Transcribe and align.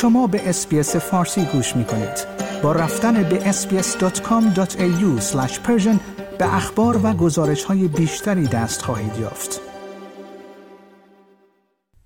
شما 0.00 0.26
به 0.26 0.48
اسپیس 0.48 0.96
فارسی 0.96 1.44
گوش 1.44 1.76
می 1.76 1.84
کنید. 1.84 2.26
با 2.62 2.72
رفتن 2.72 3.22
به 3.22 3.52
sbs.com.au 3.52 5.22
به 6.38 6.54
اخبار 6.54 7.00
و 7.02 7.12
گزارش 7.12 7.64
های 7.64 7.88
بیشتری 7.88 8.46
دست 8.46 8.82
خواهید 8.82 9.18
یافت. 9.20 9.60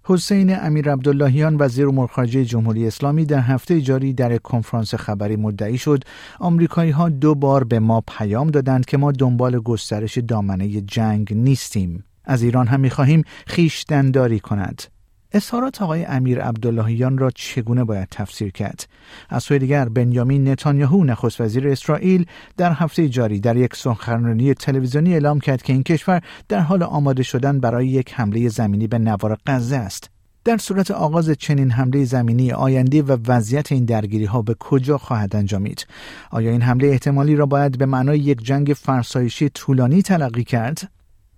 حسین 0.04 0.56
امیر 0.58 0.92
عبداللهیان 0.92 1.56
وزیر 1.58 1.88
امور 1.88 2.06
خارجه 2.06 2.44
جمهوری 2.44 2.86
اسلامی 2.86 3.24
در 3.24 3.40
هفته 3.40 3.80
جاری 3.80 4.12
در 4.12 4.38
کنفرانس 4.38 4.94
خبری 4.94 5.36
مدعی 5.36 5.78
شد 5.78 6.04
آمریکایی 6.40 6.90
ها 6.90 7.08
دو 7.08 7.34
بار 7.34 7.64
به 7.64 7.78
ما 7.78 8.02
پیام 8.18 8.46
دادند 8.46 8.84
که 8.84 8.96
ما 8.96 9.12
دنبال 9.12 9.58
گسترش 9.58 10.18
دامنه 10.18 10.80
جنگ 10.80 11.34
نیستیم 11.34 12.04
از 12.24 12.42
ایران 12.42 12.66
هم 12.66 12.80
می‌خواهیم 12.80 13.22
خیشتنداری 13.46 14.40
کند 14.40 14.93
اظهارات 15.34 15.82
آقای 15.82 16.04
امیر 16.04 16.40
عبداللهیان 16.40 17.18
را 17.18 17.30
چگونه 17.30 17.84
باید 17.84 18.08
تفسیر 18.10 18.52
کرد 18.52 18.88
از 19.28 19.42
سوی 19.42 19.58
دیگر 19.58 19.88
بنیامین 19.88 20.48
نتانیاهو 20.48 21.04
نخست 21.04 21.40
وزیر 21.40 21.68
اسرائیل 21.68 22.26
در 22.56 22.72
هفته 22.72 23.08
جاری 23.08 23.40
در 23.40 23.56
یک 23.56 23.76
سخنرانی 23.76 24.54
تلویزیونی 24.54 25.12
اعلام 25.12 25.40
کرد 25.40 25.62
که 25.62 25.72
این 25.72 25.82
کشور 25.82 26.22
در 26.48 26.60
حال 26.60 26.82
آماده 26.82 27.22
شدن 27.22 27.60
برای 27.60 27.86
یک 27.86 28.14
حمله 28.14 28.48
زمینی 28.48 28.86
به 28.86 28.98
نوار 28.98 29.38
غزه 29.46 29.76
است 29.76 30.10
در 30.44 30.56
صورت 30.56 30.90
آغاز 30.90 31.30
چنین 31.30 31.70
حمله 31.70 32.04
زمینی 32.04 32.52
آینده 32.52 33.02
و 33.02 33.16
وضعیت 33.26 33.72
این 33.72 33.84
درگیری 33.84 34.24
ها 34.24 34.42
به 34.42 34.54
کجا 34.54 34.98
خواهد 34.98 35.36
انجامید؟ 35.36 35.86
آیا 36.30 36.50
این 36.50 36.62
حمله 36.62 36.88
احتمالی 36.88 37.36
را 37.36 37.46
باید 37.46 37.78
به 37.78 37.86
معنای 37.86 38.18
یک 38.18 38.44
جنگ 38.44 38.72
فرسایشی 38.76 39.48
طولانی 39.48 40.02
تلقی 40.02 40.44
کرد؟ 40.44 40.93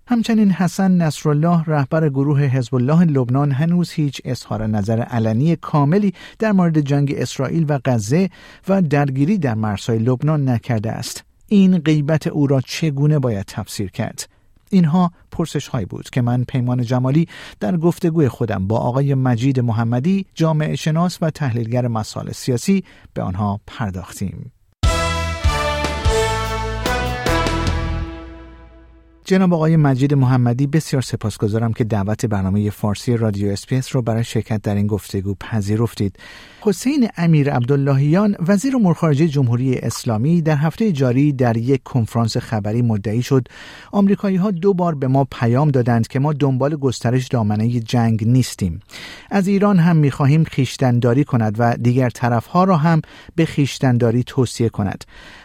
همچنین 0.09 0.51
حسن 0.51 0.91
نصرالله 0.91 1.63
رهبر 1.63 2.09
گروه 2.09 2.41
حزب 2.41 2.75
الله 2.75 3.03
لبنان 3.03 3.51
هنوز 3.51 3.91
هیچ 3.91 4.21
اظهار 4.25 4.67
نظر 4.67 4.99
علنی 5.01 5.55
کاملی 5.55 6.13
در 6.39 6.51
مورد 6.51 6.79
جنگ 6.79 7.13
اسرائیل 7.17 7.65
و 7.69 7.79
غزه 7.85 8.29
و 8.67 8.81
درگیری 8.81 9.37
در 9.37 9.53
مرزهای 9.53 9.99
لبنان 9.99 10.49
نکرده 10.49 10.91
است. 10.91 11.23
این 11.47 11.77
غیبت 11.77 12.27
او 12.27 12.47
را 12.47 12.61
چگونه 12.61 13.19
باید 13.19 13.45
تفسیر 13.45 13.91
کرد؟ 13.91 14.29
اینها 14.69 15.11
پرسش 15.31 15.67
هایی 15.67 15.85
بود 15.85 16.09
که 16.09 16.21
من 16.21 16.43
پیمان 16.43 16.83
جمالی 16.83 17.27
در 17.59 17.77
گفتگوی 17.77 18.29
خودم 18.29 18.67
با 18.67 18.77
آقای 18.77 19.13
مجید 19.13 19.59
محمدی 19.59 20.25
جامعه 20.35 20.75
شناس 20.75 21.17
و 21.21 21.29
تحلیلگر 21.29 21.87
مسائل 21.87 22.31
سیاسی 22.31 22.83
به 23.13 23.21
آنها 23.21 23.59
پرداختیم. 23.67 24.51
جناب 29.29 29.53
آقای 29.53 29.75
مجید 29.75 30.13
محمدی 30.13 30.67
بسیار 30.67 31.01
سپاسگزارم 31.01 31.73
که 31.73 31.83
دعوت 31.83 32.25
برنامه 32.25 32.69
فارسی 32.69 33.17
رادیو 33.17 33.49
اسپیس 33.49 33.95
رو 33.95 34.01
برای 34.01 34.23
شرکت 34.23 34.61
در 34.61 34.75
این 34.75 34.87
گفتگو 34.87 35.33
پذیرفتید. 35.33 36.15
حسین 36.61 37.09
امیر 37.17 37.51
عبداللهیان 37.51 38.35
وزیر 38.39 38.75
امور 38.75 38.93
خارجه 38.93 39.27
جمهوری 39.27 39.77
اسلامی 39.77 40.41
در 40.41 40.55
هفته 40.55 40.91
جاری 40.91 41.33
در 41.33 41.57
یک 41.57 41.83
کنفرانس 41.83 42.37
خبری 42.37 42.81
مدعی 42.81 43.21
شد 43.21 43.47
آمریکایی 43.91 44.37
ها 44.37 44.51
دو 44.51 44.73
بار 44.73 44.95
به 44.95 45.07
ما 45.07 45.27
پیام 45.31 45.71
دادند 45.71 46.07
که 46.07 46.19
ما 46.19 46.33
دنبال 46.33 46.75
گسترش 46.75 47.27
دامنه 47.27 47.79
جنگ 47.79 48.27
نیستیم. 48.27 48.79
از 49.31 49.47
ایران 49.47 49.79
هم 49.79 49.95
می‌خواهیم 49.95 50.43
خیشتنداری 50.43 51.23
کند 51.23 51.55
و 51.59 51.77
دیگر 51.77 52.09
طرفها 52.09 52.63
را 52.63 52.77
هم 52.77 53.01
به 53.35 53.45
خیشتنداری 53.45 54.23
توصیه 54.23 54.69
کند. 54.69 55.03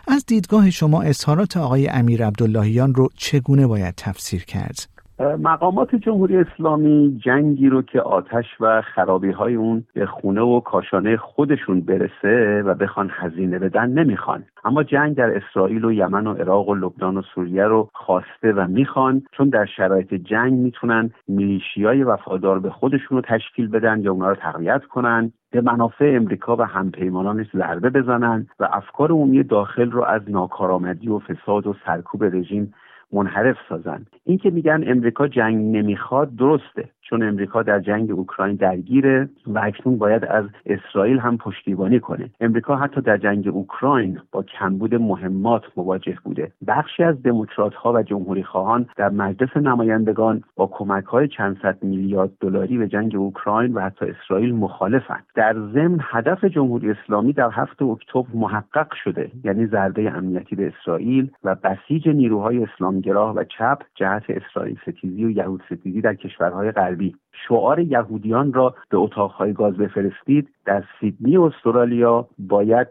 از 0.09 0.27
دیدگاه 0.27 0.71
شما 0.71 1.03
اظهارات 1.03 1.57
آقای 1.57 1.89
امیر 1.89 2.27
عبداللهیان 2.27 2.95
رو 2.95 3.09
چگونه 3.17 3.72
باید 3.73 3.95
تفسیر 3.95 4.45
کرد؟ 4.45 4.79
مقامات 5.21 5.95
جمهوری 5.95 6.37
اسلامی 6.37 7.21
جنگی 7.25 7.69
رو 7.69 7.83
که 7.83 8.01
آتش 8.01 8.45
و 8.61 8.83
خرابی 8.83 9.31
های 9.31 9.55
اون 9.55 9.85
به 9.95 10.07
خونه 10.07 10.41
و 10.41 10.61
کاشانه 10.61 11.17
خودشون 11.17 11.81
برسه 11.81 12.63
و 12.67 12.75
بخوان 12.75 13.11
هزینه 13.13 13.59
بدن 13.59 13.91
نمی‌خوان 13.91 14.45
اما 14.65 14.83
جنگ 14.83 15.17
در 15.17 15.37
اسرائیل 15.37 15.85
و 15.85 15.93
یمن 15.93 16.27
و 16.27 16.35
عراق 16.35 16.69
و 16.69 16.75
لبنان 16.75 17.17
و 17.17 17.23
سوریه 17.35 17.65
رو 17.65 17.91
خواسته 17.95 18.53
و 18.53 18.67
می‌خوان 18.69 19.23
چون 19.37 19.49
در 19.49 19.67
شرایط 19.77 20.15
جنگ 20.15 20.53
می‌تونن 20.53 21.11
میلیشیای 21.29 22.03
وفادار 22.03 22.59
به 22.59 22.71
خودشون 22.71 23.17
رو 23.17 23.21
تشکیل 23.21 23.69
بدن 23.69 24.01
یا 24.01 24.13
اونا 24.13 24.29
رو 24.29 24.35
تقویت 24.35 24.85
کنن 24.85 25.33
به 25.53 25.61
منافع 25.61 26.13
امریکا 26.17 26.57
و 26.57 26.63
همپیمانانش 26.63 27.47
ضربه 27.57 27.91
بزنن 27.91 28.47
و 28.61 28.69
افکار 28.73 29.11
عمومی 29.11 29.43
داخل 29.43 29.91
رو 29.91 30.05
از 30.05 30.23
ناکارآمدی 30.29 31.09
و 31.09 31.19
فساد 31.19 31.67
و 31.67 31.75
سرکوب 31.87 32.25
رژیم 32.25 32.75
منحرف 33.13 33.57
سازن. 33.69 34.07
این 34.25 34.39
که 34.39 34.51
میگن 34.51 34.85
امریکا 34.87 35.29
جنگ 35.29 35.77
نمی‌خواد 35.77 36.37
درسته. 36.37 36.89
چون 37.13 37.23
امریکا 37.23 37.63
در 37.63 37.81
جنگ 37.81 38.11
اوکراین 38.11 38.57
درگیره 38.57 39.29
و 39.47 39.59
اکنون 39.59 39.99
باید 39.99 40.25
از 40.25 40.45
اسرائیل 40.67 41.19
هم 41.19 41.37
پشتیبانی 41.37 42.01
کنه. 42.01 42.31
امریکا 42.41 42.77
حتی 42.77 43.01
در 43.01 43.17
جنگ 43.17 43.49
اوکراین 43.49 44.19
با 44.33 44.43
کمبود 44.43 44.95
مهمات 44.95 45.63
مواجه 45.77 46.19
بوده. 46.25 46.53
بخشی 46.67 47.03
از 47.03 47.23
دموکرات 47.23 47.75
ها 47.75 47.93
و 47.93 48.03
جمهوری 48.03 48.43
خواهان 48.43 48.87
در 48.97 49.09
مجلس 49.09 49.57
نمایندگان 49.57 50.43
با 50.57 50.67
کمک 50.67 51.05
های 51.05 51.29
چند 51.29 51.59
صد 51.63 51.79
میلیارد 51.83 52.31
دلاری 52.41 52.79
به 52.79 52.89
جنگ 52.89 53.17
اوکراین 53.17 53.75
و 53.75 53.81
حتی 53.81 54.07
اسرائیل 54.07 54.55
مخالفند. 54.55 55.25
در 55.35 55.53
ضمن 55.53 55.99
هدف 56.03 56.45
جمهوری 56.45 56.91
اسلامی 56.91 57.33
در 57.33 57.51
هفته 57.53 57.85
اکتبر 57.85 58.29
محقق 58.35 58.95
شده 59.05 59.31
یعنی 59.45 59.67
ضربه 59.67 60.11
امنیتی 60.11 60.57
به 60.57 60.73
اسرائیل 60.79 61.31
و 61.45 61.55
بسیج 61.55 62.09
نیروهای 62.09 62.63
اسلامگراه 62.63 63.35
و 63.35 63.45
چپ 63.45 63.79
جهت 63.95 64.23
اسرائیل 64.29 64.79
ستیزی 64.83 65.25
و 65.25 65.31
یهود 65.31 65.63
ستیزی 65.71 66.01
در 66.01 66.15
کشورهای 66.15 66.71
غربی. 66.71 67.02
شعار 67.49 67.79
یهودیان 67.81 68.53
را 68.53 68.75
به 68.91 68.97
اتاقهای 68.97 69.53
گاز 69.53 69.75
بفرستید. 69.75 70.49
در 70.67 70.85
سیدنی 71.01 71.37
استرالیا 71.37 72.29
باید 72.39 72.89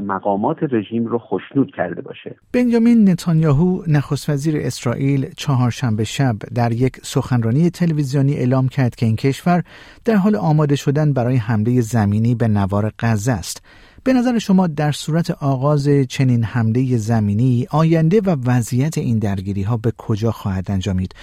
مقامات 0.00 0.56
رژیم 0.62 1.06
را 1.06 1.18
خشنود 1.18 1.74
کرده 1.76 2.02
باشه. 2.02 2.36
بنجامین 2.52 3.08
نتانیاهو 3.08 3.82
نخست 3.88 4.30
وزیر 4.30 4.54
اسرائیل 4.56 5.26
چهارشنبه 5.36 6.04
شب 6.04 6.36
در 6.54 6.72
یک 6.72 6.96
سخنرانی 6.96 7.70
تلویزیونی 7.70 8.34
اعلام 8.34 8.68
کرد 8.68 8.94
که 8.94 9.06
این 9.06 9.16
کشور 9.16 9.62
در 10.04 10.14
حال 10.14 10.36
آماده 10.36 10.76
شدن 10.76 11.12
برای 11.12 11.36
حمله 11.36 11.80
زمینی 11.80 12.34
به 12.34 12.48
نوار 12.48 12.92
غزه 12.98 13.32
است. 13.32 13.62
به 14.04 14.12
نظر 14.12 14.38
شما 14.38 14.66
در 14.66 14.92
صورت 14.92 15.30
آغاز 15.42 15.88
چنین 16.08 16.44
حمله 16.44 16.96
زمینی 16.96 17.66
آینده 17.72 18.20
و 18.26 18.36
وضعیت 18.46 18.98
این 18.98 19.18
درگیری 19.18 19.62
ها 19.62 19.76
به 19.76 19.92
کجا 19.98 20.30
خواهد 20.30 20.70
انجامید؟ 20.70 21.14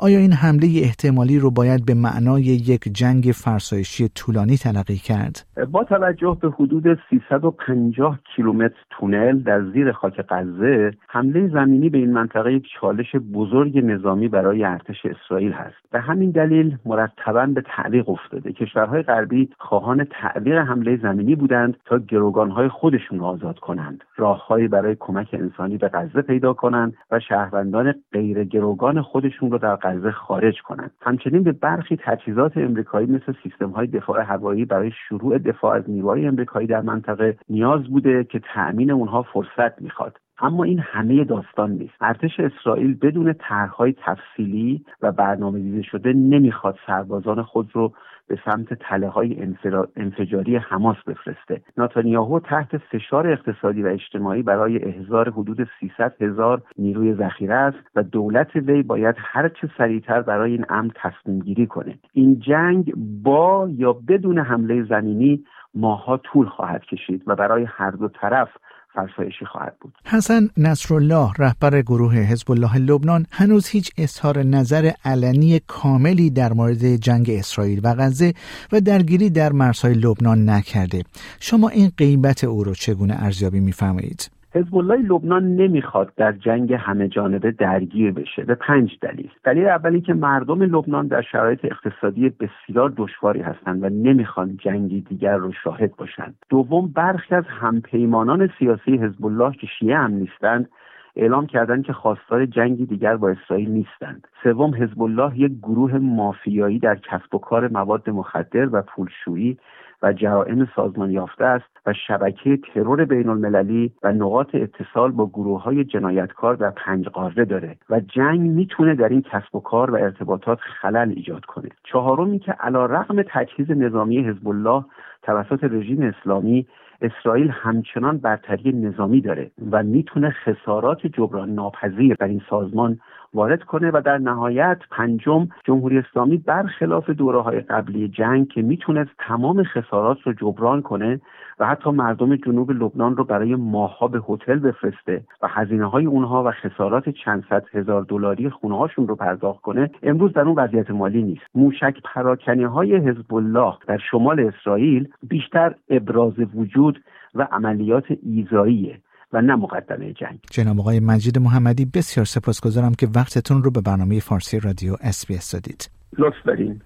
آیا 0.00 0.18
این 0.18 0.32
حمله 0.32 0.66
احتمالی 0.82 1.38
رو 1.38 1.50
باید 1.50 1.86
به 1.86 1.94
معنای 1.94 2.42
یک 2.42 2.80
جنگ 2.92 3.22
فرسایشی 3.34 4.08
طولانی 4.08 4.56
تلقی 4.56 4.96
کرد؟ 4.96 5.46
با 5.72 5.84
توجه 5.84 6.38
به 6.40 6.50
حدود 6.50 6.98
350 7.10 8.18
کیلومتر 8.36 8.74
تونل 8.90 9.38
در 9.38 9.62
زیر 9.72 9.92
خاک 9.92 10.20
غزه 10.28 10.92
حمله 11.08 11.48
زمینی 11.48 11.88
به 11.88 11.98
این 11.98 12.12
منطقه 12.12 12.52
یک 12.52 12.64
چالش 12.80 13.16
بزرگ 13.16 13.78
نظامی 13.78 14.28
برای 14.28 14.64
ارتش 14.64 14.96
اسرائیل 15.06 15.52
هست 15.52 15.76
به 15.92 16.00
همین 16.00 16.30
دلیل 16.30 16.78
مرتبا 16.84 17.46
به 17.46 17.62
تعلیق 17.76 18.08
افتاده 18.08 18.52
کشورهای 18.52 19.02
غربی 19.02 19.48
خواهان 19.58 20.04
تعلیق 20.04 20.56
حمله 20.56 20.96
زمینی 20.96 21.34
بودند 21.34 21.76
تا 21.84 21.98
گروگانهای 22.24 22.68
خودشون 22.68 23.18
را 23.18 23.26
آزاد 23.26 23.58
کنند. 23.58 24.04
راههایی 24.16 24.68
برای 24.68 24.96
کمک 25.00 25.28
انسانی 25.32 25.78
به 25.78 25.88
غزه 25.88 26.22
پیدا 26.22 26.52
کنند 26.52 26.94
و 27.10 27.20
شهروندان 27.20 27.94
غیر 28.12 28.44
گروگان 28.44 29.02
خودشون 29.02 29.50
را 29.50 29.58
در 29.58 29.76
غزه 29.76 30.10
خارج 30.10 30.62
کنند. 30.62 30.90
همچنین 31.00 31.42
به 31.42 31.52
برخی 31.52 31.98
تجهیزات 32.04 32.56
امریکایی 32.56 33.06
مثل 33.06 33.32
سیستم 33.42 33.70
های 33.70 33.86
دفاع 33.86 34.22
هوایی 34.22 34.64
برای 34.64 34.90
شروع 35.08 35.38
دفاع 35.38 35.76
از 35.76 35.90
نیروهای 35.90 36.26
امریکایی 36.26 36.66
در 36.66 36.80
منطقه 36.80 37.36
نیاز 37.48 37.82
بوده 37.84 38.24
که 38.24 38.40
تأمین 38.54 38.90
اونها 38.90 39.22
فرصت 39.22 39.82
می‌خواد. 39.82 40.18
اما 40.38 40.64
این 40.64 40.78
همه 40.78 41.24
داستان 41.24 41.70
نیست. 41.70 41.94
ارتش 42.00 42.40
اسرائیل 42.40 42.94
بدون 42.94 43.32
طرحهای 43.32 43.94
تفصیلی 44.04 44.84
و 45.02 45.12
برنامه 45.12 45.58
ریزی 45.58 45.82
شده 45.82 46.12
نمی‌خواد 46.12 46.78
سربازان 46.86 47.42
خود 47.42 47.70
رو 47.72 47.92
به 48.28 48.38
سمت 48.44 48.74
تله 48.74 49.08
های 49.08 49.48
انفجاری 49.96 50.56
حماس 50.56 50.96
بفرسته. 51.06 51.62
ناتانیاهو 51.76 52.40
تحت 52.40 52.76
فشار 52.76 53.26
اقتصادی 53.26 53.82
و 53.82 53.86
اجتماعی 53.86 54.42
برای 54.42 54.84
احضار 54.84 55.30
حدود 55.30 55.68
300 55.80 56.22
هزار 56.22 56.62
نیروی 56.78 57.14
ذخیره 57.14 57.54
است 57.54 57.78
و 57.94 58.02
دولت 58.02 58.56
وی 58.56 58.82
باید 58.82 59.16
هر 59.18 59.48
چه 59.48 59.70
سریعتر 59.78 60.22
برای 60.22 60.52
این 60.52 60.64
امر 60.68 60.90
تصمیم 60.94 61.38
گیری 61.38 61.66
کنه. 61.66 61.98
این 62.12 62.38
جنگ 62.38 62.92
با 63.22 63.68
یا 63.72 63.92
بدون 63.92 64.38
حمله 64.38 64.82
زمینی 64.82 65.44
ماها 65.74 66.16
طول 66.16 66.46
خواهد 66.46 66.84
کشید 66.84 67.22
و 67.26 67.36
برای 67.36 67.64
هر 67.68 67.90
دو 67.90 68.08
طرف 68.08 68.48
فرسایشی 68.94 69.44
خواهد 69.44 69.76
بود. 69.80 69.94
حسن 70.04 70.48
نصرالله 70.56 71.32
رهبر 71.38 71.82
گروه 71.82 72.14
حزب 72.14 72.50
الله 72.50 72.78
لبنان 72.78 73.26
هنوز 73.30 73.66
هیچ 73.66 73.90
اظهار 73.98 74.42
نظر 74.42 74.90
علنی 75.04 75.60
کاملی 75.66 76.30
در 76.30 76.52
مورد 76.52 76.96
جنگ 76.96 77.30
اسرائیل 77.30 77.80
و 77.84 77.94
غزه 77.94 78.34
و 78.72 78.80
درگیری 78.80 79.30
در 79.30 79.52
مرزهای 79.52 79.94
لبنان 79.94 80.48
نکرده. 80.48 81.02
شما 81.40 81.68
این 81.68 81.92
غیبت 81.98 82.44
او 82.44 82.64
را 82.64 82.74
چگونه 82.74 83.14
ارزیابی 83.18 83.60
میفرمایید؟ 83.60 84.33
حزب 84.54 84.76
الله 84.76 84.96
لبنان 84.96 85.56
نمی‌خواد 85.56 86.12
در 86.16 86.32
جنگ 86.32 86.72
همه 86.72 87.08
جانبه 87.08 87.50
درگیر 87.50 88.12
بشه 88.12 88.44
به 88.44 88.54
پنج 88.54 88.98
دلیل. 89.00 89.30
دلیل 89.44 89.66
اولی 89.66 90.00
که 90.00 90.14
مردم 90.14 90.62
لبنان 90.62 91.06
در 91.06 91.22
شرایط 91.22 91.64
اقتصادی 91.64 92.28
بسیار 92.28 92.92
دشواری 92.96 93.40
هستند 93.40 93.82
و 93.82 93.88
نمی‌خوان 93.88 94.56
جنگی 94.56 95.00
دیگر 95.00 95.36
رو 95.36 95.52
شاهد 95.52 95.96
باشند. 95.96 96.34
دوم 96.50 96.92
برخی 96.96 97.34
از 97.34 97.44
همپیمانان 97.48 98.50
سیاسی 98.58 98.96
حزب 98.96 99.26
الله 99.26 99.52
که 99.52 99.66
شیعه 99.66 99.96
هم 99.96 100.10
نیستند 100.10 100.68
اعلام 101.16 101.46
کردند 101.46 101.84
که 101.84 101.92
خواستار 101.92 102.46
جنگی 102.46 102.86
دیگر 102.86 103.16
با 103.16 103.30
اسرائیل 103.30 103.70
نیستند. 103.70 104.28
سوم 104.42 104.74
حزب 104.74 105.02
الله 105.02 105.38
یک 105.38 105.52
گروه 105.62 105.98
مافیایی 105.98 106.78
در 106.78 106.94
کسب 106.94 107.34
و 107.34 107.38
کار 107.38 107.68
مواد 107.68 108.10
مخدر 108.10 108.68
و 108.72 108.82
پولشویی 108.82 109.58
و 110.04 110.12
جرائم 110.12 110.68
سازمان 110.76 111.10
یافته 111.10 111.44
است 111.44 111.80
و 111.86 111.92
شبکه 112.06 112.56
ترور 112.56 113.04
بین 113.04 113.28
المللی 113.28 113.92
و 114.02 114.12
نقاط 114.12 114.54
اتصال 114.54 115.10
با 115.10 115.26
گروه 115.26 115.62
های 115.62 115.84
جنایتکار 115.84 116.54
در 116.54 116.70
پنج 116.70 117.08
قاره 117.08 117.44
داره 117.44 117.76
و 117.90 118.00
جنگ 118.00 118.40
می‌تونه 118.40 118.94
در 118.94 119.08
این 119.08 119.22
کسب 119.22 119.54
و 119.54 119.60
کار 119.60 119.90
و 119.90 119.94
ارتباطات 119.94 120.58
خلل 120.80 121.12
ایجاد 121.16 121.44
کنه. 121.44 121.68
چهارم 121.84 122.38
که 122.38 122.52
علا 122.52 122.86
رقم 122.86 123.22
تجهیز 123.22 123.70
نظامی 123.70 124.18
حزب 124.18 124.48
الله 124.48 124.84
توسط 125.22 125.64
رژیم 125.64 126.02
اسلامی 126.02 126.66
اسرائیل 127.00 127.50
همچنان 127.50 128.18
برتری 128.18 128.72
نظامی 128.72 129.20
داره 129.20 129.50
و 129.70 129.82
می‌تونه 129.82 130.30
خسارات 130.30 131.06
جبران 131.06 131.50
ناپذیر 131.50 132.16
در 132.20 132.28
این 132.28 132.42
سازمان 132.50 132.98
وارد 133.34 133.62
کنه 133.62 133.90
و 133.90 134.02
در 134.04 134.18
نهایت 134.18 134.78
پنجم 134.90 135.48
جمهوری 135.64 135.98
اسلامی 135.98 136.36
برخلاف 136.36 137.10
دوره 137.10 137.40
های 137.40 137.60
قبلی 137.60 138.08
جنگ 138.08 138.48
که 138.48 138.62
می‌تونست 138.62 139.10
تمام 139.18 139.62
خسارات 139.62 140.18
رو 140.24 140.32
جبران 140.32 140.82
کنه 140.82 141.20
و 141.58 141.66
حتی 141.66 141.90
مردم 141.90 142.36
جنوب 142.36 142.70
لبنان 142.70 143.16
رو 143.16 143.24
برای 143.24 143.54
ماهها 143.54 144.08
به 144.08 144.22
هتل 144.28 144.58
بفرسته 144.58 145.24
و 145.42 145.48
هزینه 145.48 145.90
های 145.90 146.06
اونها 146.06 146.44
و 146.44 146.50
خسارات 146.50 147.08
چند 147.08 147.44
صد 147.50 147.64
هزار 147.72 148.02
دلاری 148.02 148.50
خونه 148.50 148.78
هاشون 148.78 149.08
رو 149.08 149.16
پرداخت 149.16 149.60
کنه 149.60 149.90
امروز 150.02 150.32
در 150.32 150.42
اون 150.42 150.58
وضعیت 150.58 150.90
مالی 150.90 151.22
نیست. 151.22 151.42
موشک 151.54 151.96
پراکنی 152.04 152.64
های 152.64 152.96
حزب 152.96 153.34
الله 153.34 153.74
در 153.86 153.98
شمال 154.10 154.40
اسرائیل 154.40 155.08
بیشتر 155.28 155.74
ابراز 155.90 156.32
وجود 156.54 157.02
و 157.34 157.48
عملیات 157.52 158.04
ایذاییه. 158.22 158.98
و 159.34 159.40
نه 159.40 159.56
مقدمه 159.56 160.12
جنگ 160.12 160.38
جناب 160.50 160.80
آقای 160.80 161.00
مجید 161.00 161.38
محمدی 161.38 161.84
بسیار 161.84 162.26
سپاسگزارم 162.26 162.94
که 162.94 163.08
وقتتون 163.14 163.62
رو 163.62 163.70
به 163.70 163.80
برنامه 163.80 164.20
فارسی 164.20 164.60
رادیو 164.60 164.96
اس 165.00 165.52
دادید 165.52 165.90
لطف 166.18 166.36
دارین 166.46 166.80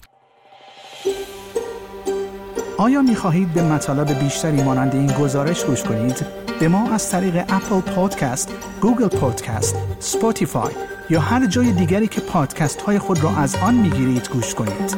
آیا 2.78 3.02
می 3.02 3.14
خواهید 3.14 3.54
به 3.54 3.62
مطالب 3.62 4.18
بیشتری 4.18 4.62
مانند 4.62 4.94
این 4.94 5.12
گزارش 5.12 5.64
گوش 5.64 5.82
کنید؟ 5.82 6.26
به 6.60 6.68
ما 6.68 6.92
از 6.92 7.10
طریق 7.10 7.36
Apple 7.36 7.80
Podcast، 7.94 8.76
Google 8.80 9.08
Podcast، 9.08 9.76
Spotify 9.98 10.72
یا 11.10 11.20
هر 11.20 11.46
جای 11.46 11.72
دیگری 11.72 12.06
که 12.06 12.20
پادکست 12.20 12.82
های 12.82 12.98
خود 12.98 13.24
را 13.24 13.30
از 13.30 13.56
آن 13.56 13.74
می 13.74 13.90
گیرید 13.90 14.28
گوش 14.32 14.54
کنید؟ 14.54 14.96